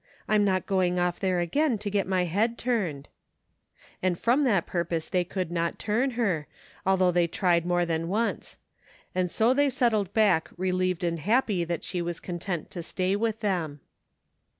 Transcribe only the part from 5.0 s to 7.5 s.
they could not turn her, although they